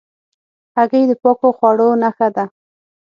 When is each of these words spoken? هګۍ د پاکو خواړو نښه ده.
هګۍ 0.75 1.03
د 1.07 1.11
پاکو 1.21 1.47
خواړو 1.57 1.87
نښه 2.01 2.27
ده. 2.35 2.45